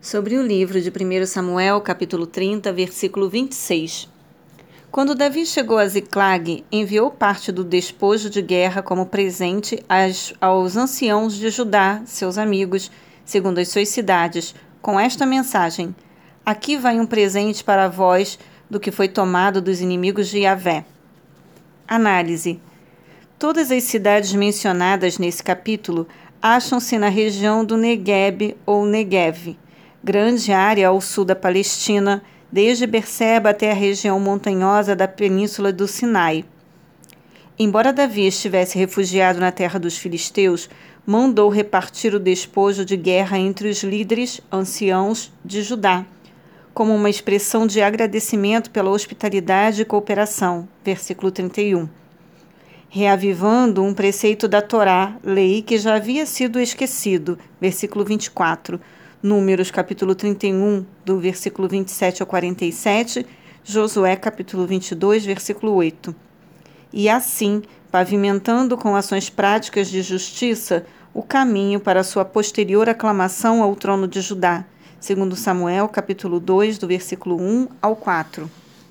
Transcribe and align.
sobre 0.00 0.38
o 0.38 0.42
livro 0.42 0.80
de 0.80 0.88
1 0.88 1.26
Samuel, 1.26 1.78
capítulo 1.82 2.26
30, 2.26 2.72
versículo 2.72 3.28
26. 3.28 4.08
Quando 4.90 5.14
Davi 5.14 5.44
chegou 5.44 5.76
a 5.76 5.86
Ziclag, 5.86 6.64
enviou 6.72 7.10
parte 7.10 7.52
do 7.52 7.62
despojo 7.62 8.30
de 8.30 8.40
guerra 8.40 8.82
como 8.82 9.04
presente 9.04 9.84
aos 10.40 10.76
anciãos 10.76 11.34
de 11.34 11.50
Judá, 11.50 12.00
seus 12.06 12.38
amigos, 12.38 12.90
segundo 13.26 13.58
as 13.58 13.68
suas 13.68 13.90
cidades, 13.90 14.54
com 14.80 14.98
esta 14.98 15.26
mensagem: 15.26 15.94
Aqui 16.46 16.78
vai 16.78 16.98
um 16.98 17.06
presente 17.06 17.62
para 17.62 17.86
vós 17.86 18.38
do 18.70 18.80
que 18.80 18.90
foi 18.90 19.06
tomado 19.06 19.60
dos 19.60 19.82
inimigos 19.82 20.28
de 20.28 20.40
Yahvé. 20.40 20.86
Análise: 21.86 22.58
Todas 23.38 23.70
as 23.70 23.82
cidades 23.84 24.32
mencionadas 24.32 25.18
nesse 25.18 25.42
capítulo 25.42 26.08
acham-se 26.40 26.98
na 26.98 27.10
região 27.10 27.62
do 27.62 27.76
Negueb 27.76 28.56
ou 28.64 28.86
Negev 28.86 29.58
grande 30.02 30.50
área 30.50 30.88
ao 30.88 31.00
sul 31.00 31.24
da 31.24 31.36
Palestina, 31.36 32.22
desde 32.50 32.86
Berseba 32.86 33.50
até 33.50 33.70
a 33.70 33.74
região 33.74 34.18
montanhosa 34.18 34.96
da 34.96 35.06
península 35.06 35.72
do 35.72 35.86
Sinai. 35.86 36.44
Embora 37.58 37.92
Davi 37.92 38.26
estivesse 38.26 38.78
refugiado 38.78 39.38
na 39.38 39.52
terra 39.52 39.78
dos 39.78 39.98
filisteus, 39.98 40.70
mandou 41.06 41.50
repartir 41.50 42.14
o 42.14 42.18
despojo 42.18 42.84
de 42.84 42.96
guerra 42.96 43.38
entre 43.38 43.68
os 43.68 43.82
líderes 43.82 44.40
anciãos 44.50 45.30
de 45.44 45.62
Judá, 45.62 46.06
como 46.72 46.94
uma 46.94 47.10
expressão 47.10 47.66
de 47.66 47.82
agradecimento 47.82 48.70
pela 48.70 48.90
hospitalidade 48.90 49.82
e 49.82 49.84
cooperação. 49.84 50.66
Versículo 50.82 51.30
31. 51.30 51.86
Reavivando 52.88 53.84
um 53.84 53.92
preceito 53.92 54.48
da 54.48 54.62
Torá, 54.62 55.14
lei 55.22 55.60
que 55.60 55.78
já 55.78 55.96
havia 55.96 56.24
sido 56.24 56.58
esquecido. 56.58 57.38
Versículo 57.60 58.04
24 58.04 58.80
Números 59.22 59.70
capítulo 59.70 60.14
31, 60.14 60.86
do 61.04 61.20
versículo 61.20 61.68
27 61.68 62.22
ao 62.22 62.26
47, 62.26 63.26
Josué 63.62 64.16
capítulo 64.16 64.66
22, 64.66 65.26
versículo 65.26 65.74
8. 65.74 66.16
E 66.90 67.06
assim, 67.06 67.60
pavimentando 67.90 68.78
com 68.78 68.96
ações 68.96 69.28
práticas 69.28 69.90
de 69.90 70.00
justiça 70.00 70.86
o 71.12 71.22
caminho 71.22 71.78
para 71.78 72.02
sua 72.02 72.24
posterior 72.24 72.88
aclamação 72.88 73.62
ao 73.62 73.76
trono 73.76 74.08
de 74.08 74.22
Judá, 74.22 74.64
segundo 74.98 75.36
Samuel 75.36 75.86
capítulo 75.86 76.40
2, 76.40 76.78
do 76.78 76.86
versículo 76.86 77.38
1 77.38 77.68
ao 77.82 77.94
4. 77.94 78.50